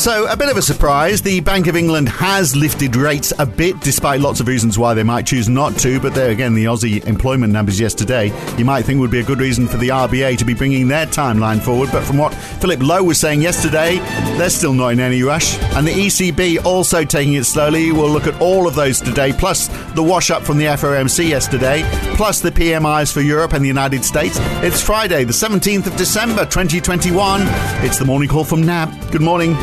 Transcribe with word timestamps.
So, 0.00 0.26
a 0.28 0.34
bit 0.34 0.48
of 0.48 0.56
a 0.56 0.62
surprise. 0.62 1.20
The 1.20 1.40
Bank 1.40 1.66
of 1.66 1.76
England 1.76 2.08
has 2.08 2.56
lifted 2.56 2.96
rates 2.96 3.34
a 3.38 3.44
bit, 3.44 3.78
despite 3.80 4.20
lots 4.20 4.40
of 4.40 4.48
reasons 4.48 4.78
why 4.78 4.94
they 4.94 5.02
might 5.02 5.26
choose 5.26 5.46
not 5.46 5.76
to. 5.80 6.00
But 6.00 6.14
there 6.14 6.30
again, 6.30 6.54
the 6.54 6.64
Aussie 6.64 7.04
employment 7.04 7.52
numbers 7.52 7.78
yesterday, 7.78 8.32
you 8.56 8.64
might 8.64 8.86
think 8.86 8.98
would 9.00 9.10
be 9.10 9.20
a 9.20 9.22
good 9.22 9.40
reason 9.40 9.68
for 9.68 9.76
the 9.76 9.88
RBA 9.88 10.38
to 10.38 10.44
be 10.46 10.54
bringing 10.54 10.88
their 10.88 11.04
timeline 11.04 11.60
forward. 11.60 11.90
But 11.92 12.04
from 12.04 12.16
what 12.16 12.32
Philip 12.32 12.82
Lowe 12.82 13.04
was 13.04 13.20
saying 13.20 13.42
yesterday, 13.42 13.98
they're 14.38 14.48
still 14.48 14.72
not 14.72 14.94
in 14.94 15.00
any 15.00 15.22
rush. 15.22 15.58
And 15.74 15.86
the 15.86 15.92
ECB 15.92 16.64
also 16.64 17.04
taking 17.04 17.34
it 17.34 17.44
slowly. 17.44 17.92
We'll 17.92 18.08
look 18.08 18.26
at 18.26 18.40
all 18.40 18.66
of 18.66 18.74
those 18.74 19.02
today, 19.02 19.34
plus 19.34 19.68
the 19.92 20.02
wash 20.02 20.30
up 20.30 20.44
from 20.44 20.56
the 20.56 20.64
FOMC 20.64 21.28
yesterday, 21.28 21.82
plus 22.16 22.40
the 22.40 22.50
PMIs 22.50 23.12
for 23.12 23.20
Europe 23.20 23.52
and 23.52 23.62
the 23.62 23.68
United 23.68 24.06
States. 24.06 24.38
It's 24.62 24.80
Friday, 24.80 25.24
the 25.24 25.34
17th 25.34 25.88
of 25.88 25.96
December, 25.96 26.46
2021. 26.46 27.42
It's 27.84 27.98
the 27.98 28.06
morning 28.06 28.30
call 28.30 28.44
from 28.44 28.62
NAB. 28.62 29.10
Good 29.10 29.20
morning. 29.20 29.58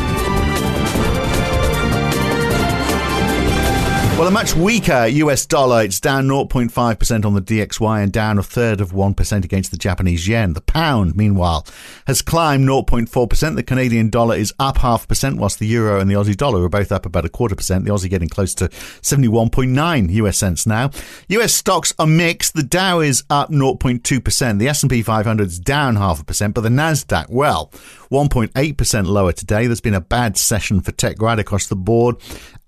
Well, 4.18 4.26
a 4.26 4.32
much 4.32 4.56
weaker 4.56 5.06
US 5.06 5.46
dollar. 5.46 5.84
It's 5.84 6.00
down 6.00 6.26
0.5% 6.26 7.24
on 7.24 7.34
the 7.34 7.40
DXY 7.40 8.02
and 8.02 8.12
down 8.12 8.36
a 8.36 8.42
third 8.42 8.80
of 8.80 8.90
1% 8.90 9.44
against 9.44 9.70
the 9.70 9.76
Japanese 9.76 10.26
yen. 10.26 10.54
The 10.54 10.60
pound, 10.60 11.14
meanwhile, 11.14 11.64
has 12.08 12.20
climbed 12.20 12.68
0.4%. 12.68 13.54
The 13.54 13.62
Canadian 13.62 14.10
dollar 14.10 14.34
is 14.34 14.52
up 14.58 14.78
half 14.78 15.06
percent, 15.06 15.38
whilst 15.38 15.60
the 15.60 15.68
euro 15.68 16.00
and 16.00 16.10
the 16.10 16.16
Aussie 16.16 16.36
dollar 16.36 16.64
are 16.64 16.68
both 16.68 16.90
up 16.90 17.06
about 17.06 17.26
a 17.26 17.28
quarter 17.28 17.54
percent. 17.54 17.84
The 17.84 17.92
Aussie 17.92 18.10
getting 18.10 18.28
close 18.28 18.56
to 18.56 18.66
71.9 18.70 20.10
US 20.10 20.36
cents 20.36 20.66
now. 20.66 20.90
US 21.28 21.54
stocks 21.54 21.94
are 21.96 22.06
mixed. 22.08 22.54
The 22.54 22.64
Dow 22.64 22.98
is 22.98 23.22
up 23.30 23.52
0.2%. 23.52 24.58
The 24.58 24.66
S&P 24.66 25.00
500 25.00 25.46
is 25.46 25.60
down 25.60 25.94
half 25.94 26.20
a 26.20 26.24
percent, 26.24 26.54
but 26.54 26.62
the 26.62 26.70
Nasdaq, 26.70 27.30
well, 27.30 27.70
1.8% 28.10 29.06
lower 29.06 29.32
today. 29.32 29.66
There's 29.66 29.80
been 29.80 29.94
a 29.94 30.00
bad 30.00 30.36
session 30.36 30.80
for 30.80 30.92
tech 30.92 31.20
right 31.20 31.38
across 31.38 31.66
the 31.66 31.76
board. 31.76 32.16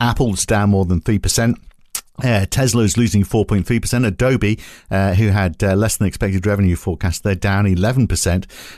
Apple's 0.01 0.47
down 0.47 0.71
more 0.71 0.85
than 0.85 1.01
3%. 1.01 1.57
Uh, 2.23 2.47
Tesla 2.51 2.83
is 2.83 2.97
losing 2.97 3.23
4.3%. 3.23 4.07
Adobe, 4.07 4.59
uh, 4.91 5.15
who 5.15 5.29
had 5.29 5.63
uh, 5.63 5.75
less 5.75 5.97
than 5.97 6.07
expected 6.07 6.47
revenue 6.47 6.77
forecast, 6.77 7.23
they're 7.23 7.35
down 7.35 7.65
11%. 7.65 8.07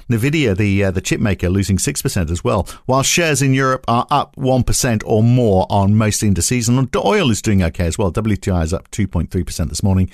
Nvidia, 0.09 0.57
the 0.57 0.85
uh, 0.85 0.91
the 0.91 1.01
chip 1.01 1.21
maker, 1.21 1.49
losing 1.49 1.77
6% 1.77 2.31
as 2.31 2.45
well. 2.45 2.69
While 2.87 3.03
shares 3.03 3.43
in 3.43 3.55
Europe 3.55 3.85
are 3.89 4.07
up 4.11 4.37
1% 4.37 5.03
or 5.05 5.23
more 5.23 5.67
on 5.71 5.97
most 5.97 6.23
indices, 6.23 6.69
and 6.69 6.95
oil 6.97 7.31
is 7.31 7.43
doing 7.43 7.63
okay 7.63 7.87
as 7.87 7.99
well. 7.99 8.13
WTI 8.13 8.65
is 8.65 8.73
up 8.73 8.91
2.3% 8.91 9.69
this 9.69 9.83
morning. 9.83 10.11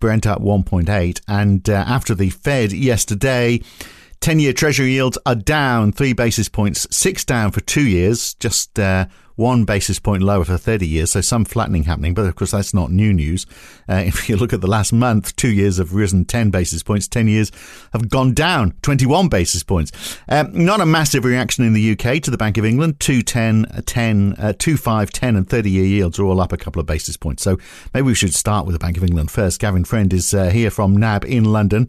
Brent 0.00 0.26
up 0.26 0.40
1.8. 0.40 1.20
And 1.26 1.68
uh, 1.68 1.84
after 1.86 2.14
the 2.14 2.30
Fed 2.30 2.72
yesterday, 2.72 3.60
10 4.20 4.40
year 4.40 4.52
Treasury 4.52 4.92
yields 4.92 5.18
are 5.26 5.34
down 5.34 5.92
three 5.92 6.12
basis 6.12 6.48
points, 6.48 6.86
six 6.90 7.24
down 7.24 7.50
for 7.52 7.60
two 7.60 7.86
years, 7.86 8.34
just 8.34 8.78
uh, 8.78 9.06
one 9.38 9.64
basis 9.64 10.00
point 10.00 10.20
lower 10.20 10.44
for 10.44 10.58
30 10.58 10.84
years, 10.84 11.12
so 11.12 11.20
some 11.20 11.44
flattening 11.44 11.84
happening. 11.84 12.12
But 12.12 12.26
of 12.26 12.34
course, 12.34 12.50
that's 12.50 12.74
not 12.74 12.90
new 12.90 13.12
news. 13.12 13.46
Uh, 13.88 13.94
if 14.06 14.28
you 14.28 14.36
look 14.36 14.52
at 14.52 14.60
the 14.60 14.66
last 14.66 14.92
month, 14.92 15.36
two 15.36 15.50
years 15.50 15.78
have 15.78 15.94
risen 15.94 16.24
10 16.24 16.50
basis 16.50 16.82
points, 16.82 17.06
10 17.06 17.28
years 17.28 17.52
have 17.92 18.08
gone 18.08 18.34
down 18.34 18.74
21 18.82 19.28
basis 19.28 19.62
points. 19.62 19.92
Um, 20.28 20.64
not 20.64 20.80
a 20.80 20.86
massive 20.86 21.24
reaction 21.24 21.64
in 21.64 21.72
the 21.72 21.92
UK 21.92 22.20
to 22.22 22.32
the 22.32 22.36
Bank 22.36 22.58
of 22.58 22.64
England. 22.64 22.98
2, 22.98 23.22
10, 23.22 23.84
10, 23.86 24.34
uh, 24.38 24.52
2, 24.58 24.76
5, 24.76 25.10
10, 25.10 25.36
and 25.36 25.48
30 25.48 25.70
year 25.70 25.84
yields 25.84 26.18
are 26.18 26.24
all 26.24 26.40
up 26.40 26.52
a 26.52 26.56
couple 26.56 26.80
of 26.80 26.86
basis 26.86 27.16
points. 27.16 27.44
So 27.44 27.58
maybe 27.94 28.06
we 28.06 28.14
should 28.14 28.34
start 28.34 28.66
with 28.66 28.72
the 28.72 28.80
Bank 28.80 28.96
of 28.96 29.04
England 29.04 29.30
first. 29.30 29.60
Gavin 29.60 29.84
Friend 29.84 30.12
is 30.12 30.34
uh, 30.34 30.50
here 30.50 30.70
from 30.70 30.96
NAB 30.96 31.24
in 31.24 31.44
London. 31.44 31.88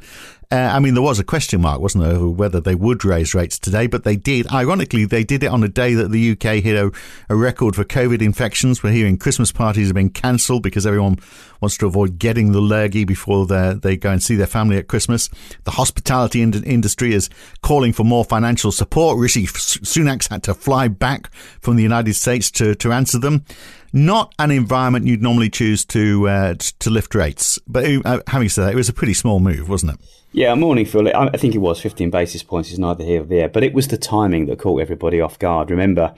Uh, 0.51 0.55
I 0.73 0.79
mean, 0.79 0.95
there 0.95 1.03
was 1.03 1.19
a 1.19 1.23
question 1.23 1.61
mark, 1.61 1.79
wasn't 1.79 2.05
there, 2.05 2.15
over 2.15 2.27
whether 2.27 2.59
they 2.59 2.73
would 2.73 3.05
raise 3.05 3.35
rates 3.35 3.59
today, 3.59 3.85
but 3.85 4.03
they 4.03 4.15
did. 4.15 4.51
Ironically, 4.51 5.05
they 5.05 5.23
did 5.23 5.43
it 5.43 5.47
on 5.47 5.63
a 5.63 5.67
day 5.67 5.93
that 5.93 6.09
the 6.09 6.31
UK 6.31 6.63
hit 6.63 6.75
a, 6.75 6.91
a 7.29 7.35
record 7.35 7.75
for 7.75 7.83
COVID 7.83 8.19
infections. 8.19 8.81
We're 8.81 8.93
hearing 8.93 9.19
Christmas 9.19 9.51
parties 9.51 9.89
have 9.89 9.93
been 9.93 10.09
cancelled 10.09 10.63
because 10.63 10.87
everyone 10.87 11.19
wants 11.61 11.77
to 11.77 11.85
avoid 11.85 12.17
getting 12.17 12.51
the 12.51 12.61
lurgy 12.61 13.05
before 13.05 13.45
they 13.45 13.95
go 13.95 14.09
and 14.09 14.23
see 14.23 14.35
their 14.35 14.47
family 14.47 14.77
at 14.77 14.87
Christmas. 14.87 15.29
The 15.65 15.71
hospitality 15.71 16.41
in- 16.41 16.63
industry 16.63 17.13
is 17.13 17.29
calling 17.61 17.93
for 17.93 18.03
more 18.03 18.25
financial 18.25 18.71
support. 18.71 19.19
Rishi 19.19 19.45
Sunak's 19.45 20.29
had 20.29 20.41
to 20.43 20.55
fly 20.55 20.87
back 20.87 21.31
from 21.61 21.75
the 21.75 21.83
United 21.83 22.15
States 22.15 22.49
to, 22.51 22.73
to 22.73 22.91
answer 22.91 23.19
them 23.19 23.45
not 23.93 24.33
an 24.39 24.51
environment 24.51 25.05
you'd 25.07 25.21
normally 25.21 25.49
choose 25.49 25.85
to 25.85 26.27
uh, 26.27 26.53
to 26.79 26.89
lift 26.89 27.15
rates. 27.15 27.59
But 27.67 27.85
uh, 28.05 28.21
having 28.27 28.49
said 28.49 28.65
that, 28.65 28.73
it 28.73 28.77
was 28.77 28.89
a 28.89 28.93
pretty 28.93 29.13
small 29.13 29.39
move, 29.39 29.69
wasn't 29.69 29.93
it? 29.93 29.99
Yeah, 30.31 30.53
morning, 30.53 30.85
Phil. 30.85 31.07
I 31.07 31.35
think 31.37 31.55
it 31.55 31.59
was 31.59 31.81
15 31.81 32.11
basis 32.11 32.43
points 32.43 32.71
is 32.71 32.77
neither 32.77 33.03
here 33.03 33.17
nor 33.17 33.25
there, 33.25 33.49
but 33.49 33.63
it 33.63 33.73
was 33.73 33.87
the 33.87 33.97
timing 33.97 34.45
that 34.45 34.59
caught 34.59 34.79
everybody 34.79 35.19
off 35.19 35.39
guard. 35.39 35.71
Remember, 35.71 36.13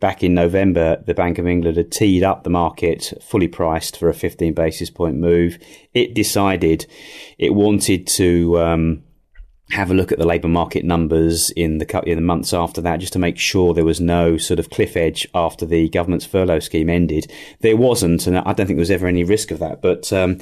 back 0.00 0.24
in 0.24 0.34
November, 0.34 1.00
the 1.06 1.14
Bank 1.14 1.38
of 1.38 1.46
England 1.46 1.76
had 1.76 1.92
teed 1.92 2.24
up 2.24 2.42
the 2.42 2.50
market 2.50 3.12
fully 3.22 3.46
priced 3.46 3.96
for 3.96 4.08
a 4.08 4.14
15 4.14 4.52
basis 4.52 4.90
point 4.90 5.16
move. 5.16 5.58
It 5.94 6.12
decided 6.12 6.86
it 7.38 7.54
wanted 7.54 8.08
to 8.08 8.58
um, 8.58 9.04
have 9.72 9.90
a 9.90 9.94
look 9.94 10.12
at 10.12 10.18
the 10.18 10.26
labour 10.26 10.48
market 10.48 10.84
numbers 10.84 11.50
in 11.52 11.78
the 11.78 12.02
in 12.06 12.16
the 12.16 12.22
months 12.22 12.52
after 12.52 12.82
that, 12.82 13.00
just 13.00 13.14
to 13.14 13.18
make 13.18 13.38
sure 13.38 13.72
there 13.72 13.86
was 13.86 14.02
no 14.02 14.36
sort 14.36 14.60
of 14.60 14.68
cliff 14.68 14.98
edge 14.98 15.26
after 15.34 15.64
the 15.64 15.88
government's 15.88 16.26
furlough 16.26 16.58
scheme 16.58 16.90
ended. 16.90 17.32
There 17.60 17.76
wasn't, 17.76 18.26
and 18.26 18.36
I 18.36 18.52
don't 18.52 18.66
think 18.66 18.76
there 18.76 18.76
was 18.76 18.90
ever 18.90 19.06
any 19.06 19.24
risk 19.24 19.50
of 19.50 19.60
that. 19.60 19.80
But 19.80 20.12
um, 20.12 20.38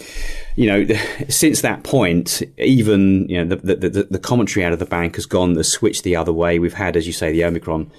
you 0.56 0.66
know, 0.66 0.94
since 1.28 1.60
that 1.60 1.84
point, 1.84 2.42
even 2.58 3.28
you 3.28 3.44
know 3.44 3.56
the, 3.56 3.76
the, 3.76 4.08
the 4.10 4.18
commentary 4.18 4.64
out 4.64 4.72
of 4.72 4.80
the 4.80 4.84
bank 4.84 5.14
has 5.14 5.26
gone, 5.26 5.52
the 5.52 5.62
switch 5.62 6.02
the 6.02 6.16
other 6.16 6.32
way. 6.32 6.58
We've 6.58 6.74
had, 6.74 6.96
as 6.96 7.06
you 7.06 7.12
say, 7.12 7.30
the 7.30 7.44
Omicron. 7.44 7.90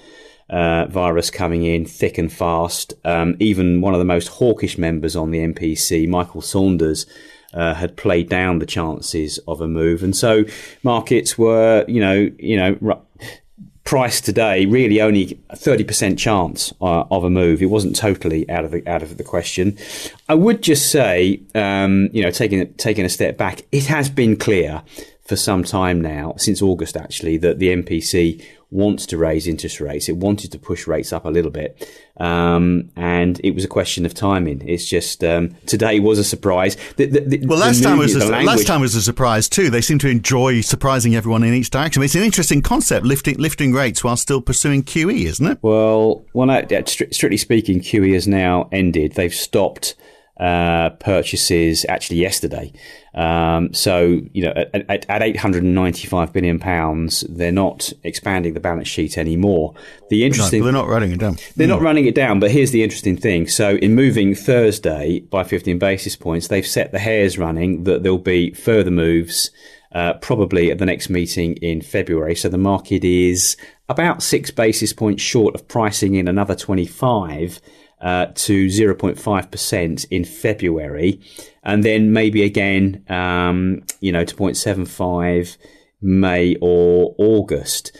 Uh, 0.50 0.86
virus 0.88 1.30
coming 1.30 1.64
in 1.64 1.86
thick 1.86 2.18
and 2.18 2.30
fast. 2.30 2.92
Um, 3.06 3.36
even 3.40 3.80
one 3.80 3.94
of 3.94 4.00
the 4.00 4.04
most 4.04 4.28
hawkish 4.28 4.76
members 4.76 5.16
on 5.16 5.30
the 5.30 5.38
MPC, 5.38 6.06
Michael 6.06 6.42
Saunders, 6.42 7.06
uh, 7.54 7.74
had 7.74 7.96
played 7.96 8.28
down 8.28 8.58
the 8.58 8.66
chances 8.66 9.38
of 9.46 9.60
a 9.60 9.68
move, 9.68 10.02
and 10.02 10.16
so 10.16 10.44
markets 10.82 11.36
were, 11.36 11.84
you 11.88 12.00
know, 12.00 12.30
you 12.38 12.56
know. 12.56 12.78
R- 12.84 13.00
price 13.84 14.20
today 14.20 14.64
really 14.64 15.00
only 15.00 15.40
a 15.50 15.56
30% 15.56 16.16
chance 16.16 16.72
uh, 16.80 17.04
of 17.10 17.24
a 17.24 17.30
move. 17.30 17.60
It 17.60 17.66
wasn't 17.66 17.96
totally 17.96 18.48
out 18.48 18.64
of 18.64 18.70
the 18.70 18.86
out 18.86 19.02
of 19.02 19.16
the 19.16 19.24
question. 19.24 19.76
I 20.28 20.34
would 20.34 20.62
just 20.62 20.90
say, 20.90 21.40
um, 21.56 22.08
you 22.12 22.22
know, 22.22 22.30
taking 22.30 22.72
taking 22.74 23.04
a 23.04 23.08
step 23.08 23.36
back, 23.36 23.62
it 23.72 23.86
has 23.86 24.08
been 24.08 24.36
clear 24.36 24.82
for 25.24 25.36
some 25.36 25.64
time 25.64 26.00
now, 26.00 26.34
since 26.36 26.62
August 26.62 26.96
actually, 26.96 27.36
that 27.38 27.58
the 27.58 27.68
MPC 27.68 28.44
wants 28.72 29.06
to 29.06 29.18
raise 29.18 29.46
interest 29.46 29.80
rates. 29.80 30.08
It 30.08 30.16
wanted 30.16 30.50
to 30.52 30.58
push 30.58 30.86
rates 30.86 31.12
up 31.12 31.24
a 31.24 31.28
little 31.28 31.50
bit. 31.50 31.88
Um, 32.18 32.90
and 32.96 33.40
it 33.44 33.54
was 33.54 33.64
a 33.64 33.68
question 33.68 34.06
of 34.06 34.14
timing. 34.14 34.66
It's 34.66 34.88
just 34.88 35.22
um, 35.24 35.54
today 35.66 36.00
was 36.00 36.18
a 36.18 36.24
surprise. 36.24 36.76
The, 36.96 37.06
the, 37.06 37.20
the, 37.20 37.46
well, 37.46 37.58
last 37.58 37.82
time 37.82 37.98
was 37.98 38.14
a, 38.14 38.20
language... 38.20 38.46
last 38.46 38.66
time 38.66 38.80
was 38.80 38.94
a 38.94 39.02
surprise 39.02 39.48
too. 39.48 39.70
They 39.70 39.80
seem 39.80 39.98
to 40.00 40.08
enjoy 40.08 40.60
surprising 40.60 41.14
everyone 41.14 41.42
in 41.42 41.54
each 41.54 41.70
direction. 41.70 42.02
It's 42.02 42.14
an 42.14 42.22
interesting 42.22 42.62
concept, 42.62 43.04
lifting 43.06 43.36
lifting 43.38 43.72
rates 43.72 44.04
while 44.04 44.16
still 44.16 44.40
pursuing 44.40 44.82
QE, 44.82 45.24
isn't 45.24 45.46
it? 45.46 45.58
Well, 45.62 46.24
well, 46.32 46.46
no, 46.46 46.62
strictly 46.84 47.36
speaking, 47.36 47.80
QE 47.80 48.14
has 48.14 48.28
now 48.28 48.68
ended. 48.72 49.12
They've 49.12 49.34
stopped 49.34 49.94
uh, 50.38 50.90
purchases 50.90 51.84
actually 51.88 52.16
yesterday. 52.16 52.72
Um, 53.14 53.74
so, 53.74 54.22
you 54.32 54.42
know, 54.42 54.52
at, 54.56 54.90
at, 54.90 55.06
at 55.08 55.22
895 55.22 56.32
billion 56.32 56.58
pounds, 56.58 57.20
they're 57.28 57.52
not 57.52 57.92
expanding 58.02 58.54
the 58.54 58.60
balance 58.60 58.88
sheet 58.88 59.18
anymore. 59.18 59.74
The 60.08 60.24
interesting, 60.24 60.60
no, 60.60 60.64
they're 60.64 60.72
not 60.72 60.88
running 60.88 61.12
it 61.12 61.20
down. 61.20 61.36
They're 61.56 61.68
not 61.68 61.82
running 61.82 62.06
it 62.06 62.14
down. 62.14 62.40
But 62.40 62.50
here's 62.50 62.70
the 62.70 62.82
interesting 62.82 63.16
thing. 63.16 63.46
So, 63.46 63.76
in 63.76 63.94
moving 63.94 64.34
Thursday 64.34 65.20
by 65.20 65.44
15 65.44 65.78
basis 65.78 66.16
points, 66.16 66.48
they've 66.48 66.66
set 66.66 66.92
the 66.92 66.98
hares 66.98 67.38
running 67.38 67.84
that 67.84 68.02
there'll 68.02 68.18
be 68.18 68.52
further 68.52 68.90
moves. 68.90 69.50
Uh, 69.94 70.14
probably 70.22 70.70
at 70.70 70.78
the 70.78 70.86
next 70.86 71.10
meeting 71.10 71.52
in 71.56 71.82
February. 71.82 72.34
So 72.34 72.48
the 72.48 72.56
market 72.56 73.04
is 73.04 73.58
about 73.90 74.22
six 74.22 74.50
basis 74.50 74.94
points 74.94 75.22
short 75.22 75.54
of 75.54 75.68
pricing 75.68 76.14
in 76.14 76.28
another 76.28 76.54
25 76.54 77.60
uh, 78.02 78.26
to 78.34 78.66
0.5% 78.66 80.06
in 80.10 80.24
February, 80.24 81.20
and 81.62 81.84
then 81.84 82.12
maybe 82.12 82.42
again, 82.42 83.04
um, 83.08 83.82
you 84.00 84.12
know, 84.12 84.24
to 84.24 84.34
0.75 84.34 85.56
May 86.00 86.56
or 86.60 87.14
August. 87.16 87.96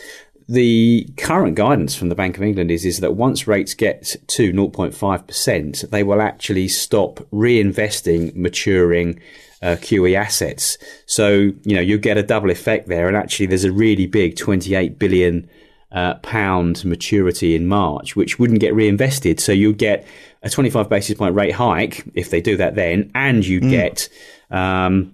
The 0.48 1.08
current 1.16 1.54
guidance 1.54 1.94
from 1.94 2.08
the 2.08 2.16
Bank 2.16 2.36
of 2.36 2.42
England 2.42 2.70
is, 2.70 2.84
is 2.84 2.98
that 2.98 3.14
once 3.14 3.46
rates 3.46 3.74
get 3.74 4.16
to 4.26 4.52
0.5%, 4.52 5.90
they 5.90 6.02
will 6.02 6.20
actually 6.20 6.68
stop 6.68 7.20
reinvesting 7.32 8.34
maturing 8.34 9.20
uh, 9.62 9.76
QE 9.76 10.14
assets. 10.16 10.76
So, 11.06 11.52
you 11.62 11.76
know, 11.76 11.80
you 11.80 11.96
get 11.96 12.18
a 12.18 12.22
double 12.22 12.50
effect 12.50 12.88
there. 12.88 13.06
And 13.06 13.16
actually, 13.16 13.46
there's 13.46 13.64
a 13.64 13.72
really 13.72 14.06
big 14.06 14.36
28 14.36 14.98
billion 14.98 15.48
uh, 15.92 16.14
pound 16.16 16.84
maturity 16.84 17.54
in 17.54 17.66
March, 17.66 18.16
which 18.16 18.38
wouldn't 18.38 18.60
get 18.60 18.74
reinvested. 18.74 19.38
So 19.38 19.52
you'd 19.52 19.78
get 19.78 20.06
a 20.42 20.50
25 20.50 20.88
basis 20.88 21.16
point 21.16 21.34
rate 21.34 21.52
hike 21.52 22.04
if 22.14 22.30
they 22.30 22.40
do 22.40 22.56
that 22.56 22.74
then, 22.74 23.10
and 23.14 23.46
you'd 23.46 23.64
mm. 23.64 23.70
get, 23.70 24.08
um, 24.50 25.12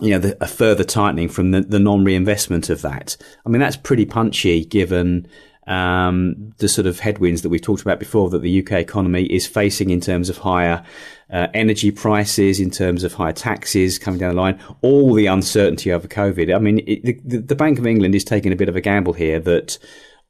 you 0.00 0.10
know, 0.10 0.18
the, 0.18 0.42
a 0.42 0.48
further 0.48 0.84
tightening 0.84 1.28
from 1.28 1.50
the, 1.50 1.60
the 1.60 1.78
non 1.78 2.04
reinvestment 2.04 2.70
of 2.70 2.82
that. 2.82 3.16
I 3.44 3.48
mean, 3.50 3.60
that's 3.60 3.76
pretty 3.76 4.06
punchy 4.06 4.64
given 4.64 5.28
um, 5.66 6.54
the 6.58 6.68
sort 6.68 6.86
of 6.86 7.00
headwinds 7.00 7.42
that 7.42 7.48
we've 7.48 7.62
talked 7.62 7.82
about 7.82 7.98
before 7.98 8.28
that 8.30 8.42
the 8.42 8.62
UK 8.62 8.72
economy 8.72 9.24
is 9.24 9.46
facing 9.46 9.90
in 9.90 10.00
terms 10.00 10.28
of 10.28 10.38
higher 10.38 10.84
uh, 11.30 11.48
energy 11.54 11.90
prices, 11.90 12.60
in 12.60 12.70
terms 12.70 13.02
of 13.02 13.14
higher 13.14 13.32
taxes 13.32 13.98
coming 13.98 14.20
down 14.20 14.34
the 14.34 14.40
line, 14.40 14.60
all 14.82 15.14
the 15.14 15.26
uncertainty 15.26 15.92
over 15.92 16.06
COVID. 16.06 16.54
I 16.54 16.58
mean, 16.58 16.80
it, 16.86 17.26
the, 17.26 17.38
the 17.38 17.54
Bank 17.54 17.78
of 17.78 17.86
England 17.86 18.14
is 18.14 18.24
taking 18.24 18.52
a 18.52 18.56
bit 18.56 18.68
of 18.68 18.76
a 18.76 18.80
gamble 18.80 19.14
here 19.14 19.40
that 19.40 19.78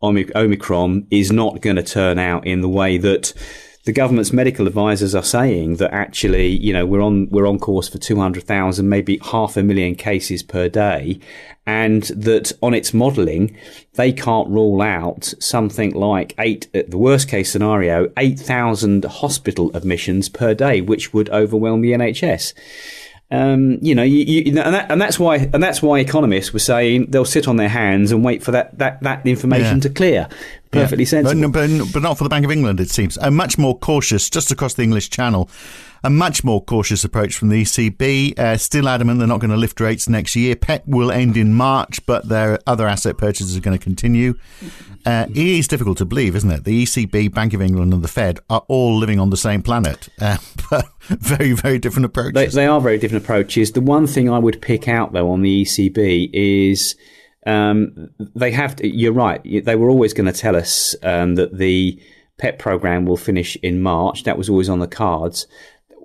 Omicron 0.04 1.06
is 1.10 1.32
not 1.32 1.60
going 1.60 1.76
to 1.76 1.82
turn 1.82 2.18
out 2.18 2.46
in 2.46 2.60
the 2.60 2.68
way 2.68 2.98
that 2.98 3.32
the 3.84 3.92
government's 3.92 4.32
medical 4.32 4.66
advisors 4.66 5.14
are 5.14 5.22
saying 5.22 5.76
that 5.76 5.92
actually, 5.92 6.48
you 6.48 6.72
know, 6.72 6.86
we're 6.86 7.02
on 7.02 7.28
we're 7.28 7.46
on 7.46 7.58
course 7.58 7.88
for 7.88 7.98
two 7.98 8.16
hundred 8.16 8.44
thousand, 8.44 8.88
maybe 8.88 9.18
half 9.22 9.58
a 9.58 9.62
million 9.62 9.94
cases 9.94 10.42
per 10.42 10.70
day, 10.70 11.20
and 11.66 12.04
that 12.04 12.52
on 12.62 12.72
its 12.72 12.94
modelling, 12.94 13.56
they 13.94 14.10
can't 14.10 14.48
rule 14.48 14.80
out 14.80 15.34
something 15.38 15.92
like 15.92 16.34
eight, 16.38 16.66
at 16.74 16.90
the 16.90 16.98
worst 16.98 17.28
case 17.28 17.52
scenario, 17.52 18.10
eight 18.16 18.38
thousand 18.38 19.04
hospital 19.04 19.70
admissions 19.76 20.30
per 20.30 20.54
day, 20.54 20.80
which 20.80 21.12
would 21.12 21.28
overwhelm 21.28 21.82
the 21.82 21.92
NHS. 21.92 22.54
Um, 23.34 23.78
you 23.82 23.94
know, 23.94 24.02
you, 24.02 24.24
you, 24.24 24.60
and, 24.60 24.74
that, 24.74 24.90
and, 24.90 25.00
that's 25.00 25.18
why, 25.18 25.36
and 25.36 25.62
that's 25.62 25.82
why 25.82 25.98
economists 25.98 26.52
were 26.52 26.58
saying 26.58 27.06
they'll 27.10 27.24
sit 27.24 27.48
on 27.48 27.56
their 27.56 27.68
hands 27.68 28.12
and 28.12 28.24
wait 28.24 28.42
for 28.42 28.52
that 28.52 28.78
that, 28.78 29.02
that 29.02 29.26
information 29.26 29.76
yeah. 29.76 29.82
to 29.82 29.90
clear. 29.90 30.28
Perfectly 30.74 31.04
yeah. 31.04 31.08
sensible, 31.08 31.50
but, 31.50 31.68
but, 31.68 31.92
but, 31.92 32.02
not 32.02 32.18
for 32.18 32.24
the 32.24 32.30
Bank 32.30 32.44
of 32.44 32.50
England. 32.50 32.80
It 32.80 32.90
seems 32.90 33.16
a 33.18 33.30
much 33.30 33.58
more 33.58 33.78
cautious, 33.78 34.28
just 34.28 34.50
across 34.50 34.74
the 34.74 34.82
English 34.82 35.10
Channel, 35.10 35.48
a 36.02 36.10
much 36.10 36.44
more 36.44 36.62
cautious 36.62 37.04
approach 37.04 37.34
from 37.34 37.48
the 37.48 37.62
ECB. 37.62 38.38
Uh, 38.38 38.56
still 38.56 38.88
adamant 38.88 39.18
they're 39.18 39.28
not 39.28 39.40
going 39.40 39.50
to 39.50 39.56
lift 39.56 39.80
rates 39.80 40.08
next 40.08 40.36
year. 40.36 40.54
PEP 40.54 40.86
will 40.86 41.10
end 41.10 41.36
in 41.36 41.54
March, 41.54 42.04
but 42.06 42.28
their 42.28 42.58
other 42.66 42.86
asset 42.86 43.16
purchases 43.16 43.56
are 43.56 43.60
going 43.60 43.76
to 43.76 43.82
continue. 43.82 44.34
Uh, 45.06 45.26
it 45.30 45.36
is 45.36 45.68
difficult 45.68 45.98
to 45.98 46.04
believe, 46.04 46.34
isn't 46.34 46.50
it? 46.50 46.64
The 46.64 46.84
ECB, 46.84 47.32
Bank 47.32 47.52
of 47.52 47.60
England, 47.60 47.92
and 47.92 48.02
the 48.02 48.08
Fed 48.08 48.40
are 48.48 48.64
all 48.68 48.96
living 48.96 49.20
on 49.20 49.30
the 49.30 49.36
same 49.36 49.62
planet, 49.62 50.08
uh, 50.20 50.38
but 50.70 50.86
very, 51.08 51.52
very 51.52 51.78
different 51.78 52.06
approaches. 52.06 52.54
They, 52.54 52.62
they, 52.62 52.66
are 52.66 52.80
very 52.80 52.98
different 52.98 53.24
approaches. 53.24 53.72
The 53.72 53.80
one 53.80 54.06
thing 54.06 54.30
I 54.30 54.38
would 54.38 54.62
pick 54.62 54.88
out, 54.88 55.12
though, 55.12 55.30
on 55.30 55.42
the 55.42 55.62
ECB 55.62 56.30
is 56.32 56.96
um, 57.46 58.10
they 58.18 58.50
have. 58.50 58.76
To, 58.76 58.88
you're 58.88 59.12
right. 59.12 59.40
They 59.64 59.76
were 59.76 59.90
always 59.90 60.14
going 60.14 60.32
to 60.32 60.38
tell 60.38 60.56
us 60.56 60.94
um, 61.02 61.34
that 61.36 61.56
the 61.56 62.00
PEP 62.38 62.58
program 62.58 63.06
will 63.06 63.16
finish 63.16 63.56
in 63.56 63.80
March. 63.80 64.24
That 64.24 64.38
was 64.38 64.48
always 64.48 64.68
on 64.68 64.80
the 64.80 64.86
cards. 64.86 65.46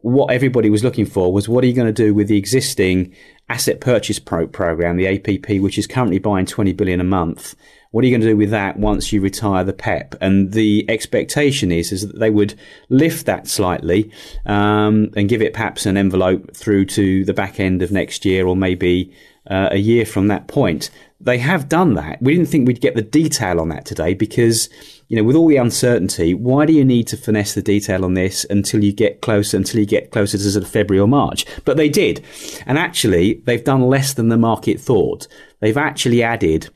What 0.02 0.32
everybody 0.34 0.70
was 0.70 0.84
looking 0.84 1.06
for 1.06 1.34
was 1.34 1.50
what 1.50 1.64
are 1.64 1.68
you 1.68 1.74
going 1.74 1.94
to 1.94 2.04
do 2.04 2.14
with 2.14 2.30
the 2.30 2.38
existing 2.38 3.14
asset 3.50 3.82
purchase 3.82 4.20
pro- 4.20 4.48
program, 4.48 4.96
the 4.96 5.08
APP, 5.08 5.62
which 5.62 5.78
is 5.78 5.88
currently 5.88 6.20
buying 6.20 6.46
20 6.46 6.72
billion 6.74 7.02
a 7.02 7.06
month 7.06 7.56
what 7.92 8.04
are 8.04 8.08
you 8.08 8.14
going 8.14 8.22
to 8.22 8.28
do 8.28 8.38
with 8.38 8.52
that 8.52 8.78
once 8.78 9.12
you 9.12 9.20
retire 9.20 9.64
the 9.64 9.74
PEP? 9.74 10.16
And 10.22 10.52
the 10.52 10.86
expectation 10.88 11.72
is, 11.72 11.92
is 11.92 12.08
that 12.08 12.20
they 12.20 12.30
would 12.30 12.54
lift 12.90 13.26
that 13.26 13.48
slightly 13.48 14.12
um, 14.46 15.10
and 15.16 15.28
give 15.28 15.42
it 15.42 15.54
perhaps 15.54 15.86
an 15.86 15.98
envelope 15.98 16.56
through 16.56 16.86
to 16.86 17.26
the 17.26 17.34
back 17.34 17.60
end 17.60 17.82
of 17.82 17.92
next 17.92 18.26
year 18.26 18.46
or 18.46 18.56
maybe 18.56 19.12
uh, 19.50 19.70
a 19.72 19.78
year 19.78 20.06
from 20.06 20.28
that 20.28 20.48
point. 20.48 20.90
They 21.22 21.40
have 21.40 21.68
done 21.68 21.96
that. 21.96 22.22
We 22.22 22.34
didn't 22.34 22.50
think 22.50 22.66
we'd 22.66 22.80
get 22.80 22.96
the 22.96 23.02
detail 23.02 23.60
on 23.60 23.70
that 23.70 23.86
today 23.86 24.14
because, 24.14 24.70
you 25.10 25.18
know, 25.18 25.24
with 25.24 25.36
all 25.36 25.48
the 25.48 25.58
uncertainty, 25.58 26.34
why 26.34 26.66
do 26.66 26.72
you 26.72 26.86
need 26.86 27.08
to 27.08 27.18
finesse 27.18 27.56
the 27.56 27.62
detail 27.62 28.06
on 28.06 28.14
this 28.14 28.46
until 28.50 28.84
you 28.84 28.94
get 28.94 29.22
closer, 29.22 29.58
until 29.58 29.82
you 29.82 29.86
get 29.86 30.12
closer 30.12 30.38
to 30.38 30.52
sort 30.52 30.64
of 30.64 30.70
February 30.70 31.02
or 31.02 31.08
March? 31.08 31.46
But 31.66 31.76
they 31.76 31.90
did. 31.90 32.24
And 32.66 32.78
actually, 32.78 33.42
they've 33.46 33.64
done 33.64 33.82
less 33.82 34.14
than 34.14 34.30
the 34.30 34.38
market 34.38 34.80
thought. 34.80 35.28
They've 35.60 35.76
actually 35.76 36.24
added 36.24 36.70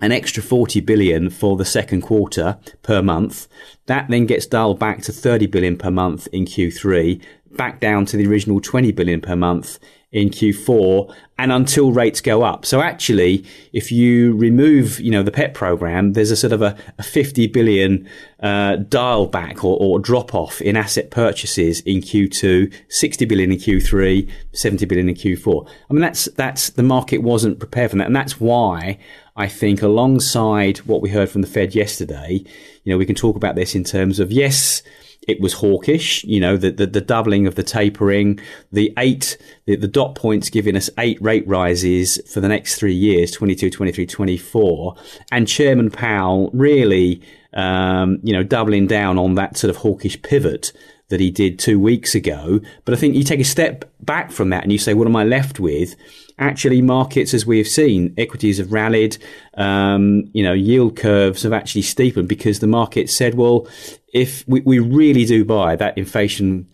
an 0.00 0.12
extra 0.12 0.42
40 0.42 0.80
billion 0.80 1.30
for 1.30 1.56
the 1.56 1.64
second 1.64 2.02
quarter 2.02 2.58
per 2.82 3.02
month. 3.02 3.48
That 3.86 4.08
then 4.08 4.26
gets 4.26 4.46
dialed 4.46 4.78
back 4.78 5.02
to 5.02 5.12
30 5.12 5.46
billion 5.46 5.76
per 5.76 5.90
month 5.90 6.28
in 6.28 6.44
Q3, 6.44 7.20
back 7.56 7.80
down 7.80 8.04
to 8.06 8.16
the 8.16 8.26
original 8.26 8.60
20 8.60 8.92
billion 8.92 9.20
per 9.20 9.34
month 9.34 9.78
in 10.14 10.30
Q4 10.30 11.12
and 11.38 11.50
until 11.50 11.90
rates 11.90 12.20
go 12.20 12.44
up. 12.44 12.64
So 12.64 12.80
actually, 12.80 13.44
if 13.72 13.90
you 13.90 14.36
remove, 14.36 15.00
you 15.00 15.10
know, 15.10 15.24
the 15.24 15.32
PEP 15.32 15.54
program, 15.54 16.12
there's 16.12 16.30
a 16.30 16.36
sort 16.36 16.52
of 16.52 16.62
a, 16.62 16.76
a 16.98 17.02
50 17.02 17.48
billion 17.48 18.08
uh, 18.40 18.76
dial 18.76 19.26
back 19.26 19.64
or, 19.64 19.76
or, 19.80 19.98
drop 19.98 20.32
off 20.32 20.60
in 20.60 20.76
asset 20.76 21.10
purchases 21.10 21.80
in 21.80 22.00
Q2, 22.00 22.72
60 22.88 23.24
billion 23.24 23.50
in 23.50 23.58
Q3, 23.58 24.30
70 24.52 24.84
billion 24.84 25.08
in 25.08 25.16
Q4. 25.16 25.68
I 25.90 25.92
mean, 25.92 26.00
that's, 26.00 26.26
that's, 26.36 26.70
the 26.70 26.82
market 26.84 27.18
wasn't 27.18 27.58
prepared 27.58 27.90
for 27.90 27.96
that. 27.96 28.06
And 28.06 28.14
that's 28.14 28.38
why 28.38 28.98
I 29.34 29.48
think 29.48 29.82
alongside 29.82 30.78
what 30.78 31.02
we 31.02 31.10
heard 31.10 31.28
from 31.28 31.40
the 31.40 31.48
Fed 31.48 31.74
yesterday, 31.74 32.44
you 32.84 32.92
know, 32.92 32.98
we 32.98 33.06
can 33.06 33.16
talk 33.16 33.34
about 33.34 33.56
this 33.56 33.74
in 33.74 33.82
terms 33.82 34.20
of 34.20 34.30
yes, 34.30 34.82
it 35.26 35.40
was 35.40 35.54
hawkish, 35.54 36.24
you 36.24 36.40
know, 36.40 36.56
the, 36.56 36.70
the, 36.70 36.86
the 36.86 37.00
doubling 37.00 37.46
of 37.46 37.54
the 37.54 37.62
tapering, 37.62 38.38
the 38.72 38.92
eight, 38.98 39.36
the, 39.66 39.76
the, 39.76 39.88
dot 39.88 40.14
points 40.14 40.50
giving 40.50 40.76
us 40.76 40.90
eight 40.98 41.20
rate 41.22 41.46
rises 41.46 42.20
for 42.32 42.40
the 42.40 42.48
next 42.48 42.76
three 42.76 42.94
years, 42.94 43.30
22, 43.30 43.70
23, 43.70 44.06
24. 44.06 44.96
And 45.32 45.48
Chairman 45.48 45.90
Powell 45.90 46.50
really, 46.52 47.22
um, 47.54 48.18
you 48.22 48.32
know, 48.32 48.42
doubling 48.42 48.86
down 48.86 49.18
on 49.18 49.34
that 49.34 49.56
sort 49.56 49.70
of 49.70 49.76
hawkish 49.76 50.20
pivot 50.22 50.72
that 51.08 51.20
he 51.20 51.30
did 51.30 51.58
two 51.58 51.78
weeks 51.78 52.14
ago. 52.14 52.60
But 52.84 52.94
I 52.94 52.96
think 52.96 53.14
you 53.14 53.22
take 53.22 53.40
a 53.40 53.44
step 53.44 53.90
back 54.00 54.32
from 54.32 54.50
that 54.50 54.62
and 54.62 54.72
you 54.72 54.78
say, 54.78 54.94
what 54.94 55.06
am 55.06 55.16
I 55.16 55.24
left 55.24 55.60
with? 55.60 55.94
Actually, 56.38 56.82
markets, 56.82 57.32
as 57.34 57.46
we 57.46 57.58
have 57.58 57.68
seen, 57.68 58.14
equities 58.18 58.58
have 58.58 58.72
rallied. 58.72 59.18
Um, 59.56 60.24
you 60.32 60.42
know, 60.42 60.52
yield 60.52 60.96
curves 60.96 61.42
have 61.42 61.52
actually 61.52 61.82
steepened 61.82 62.28
because 62.28 62.58
the 62.58 62.66
market 62.66 63.08
said, 63.08 63.34
well, 63.34 63.68
if 64.14 64.46
we, 64.48 64.60
we 64.60 64.78
really 64.78 65.26
do 65.26 65.44
buy 65.44 65.76
that 65.76 65.98
inflation 65.98 66.68